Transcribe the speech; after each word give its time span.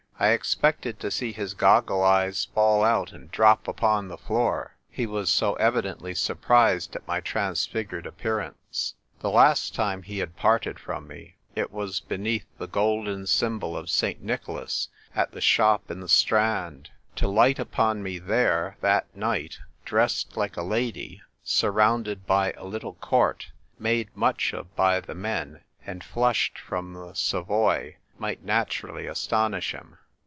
I 0.19 0.33
expected 0.33 0.99
to 0.99 1.09
see 1.09 1.31
his 1.31 1.55
goggle 1.55 2.03
eyes 2.03 2.45
fall 2.53 2.83
out 2.83 3.11
and 3.11 3.31
drop 3.31 3.67
upon 3.67 4.07
the 4.07 4.19
floor: 4.19 4.75
he 4.87 5.07
was 5.07 5.31
so 5.31 5.55
evidently 5.55 6.13
surprised 6.13 6.95
at 6.95 7.07
my 7.07 7.21
transfigured 7.21 8.05
appear 8.05 8.39
ance. 8.39 8.93
The 9.21 9.31
last 9.31 9.73
time 9.73 10.03
he 10.03 10.19
had 10.19 10.35
parted 10.35 10.77
from 10.77 11.07
me 11.07 11.37
it 11.55 11.71
was 11.71 12.01
beneath 12.01 12.45
the 12.59 12.67
golden 12.67 13.25
symbol 13.25 13.75
of 13.75 13.89
St. 13.89 14.21
Nicholas 14.21 14.89
at 15.15 15.31
the 15.31 15.41
shop 15.41 15.89
in 15.89 16.01
the 16.01 16.07
Strand; 16.07 16.91
to 17.15 17.27
light 17.27 17.57
upon 17.57 18.03
me 18.03 18.19
there 18.19 18.77
that 18.81 19.07
night, 19.17 19.57
dressed 19.85 20.37
like 20.37 20.55
a 20.55 20.61
lady, 20.61 21.19
surrounded 21.43 22.27
by 22.27 22.51
a 22.57 22.63
little 22.65 22.93
court, 22.93 23.47
made 23.79 24.15
much 24.15 24.53
of 24.53 24.75
by 24.75 24.99
the 24.99 25.15
men, 25.15 25.61
and 25.83 26.03
flushed 26.03 26.59
from 26.59 26.93
the 26.93 27.13
Savoy, 27.15 27.95
might 28.19 28.43
naturally 28.43 29.07
astonish 29.07 29.71
him. 29.73 29.97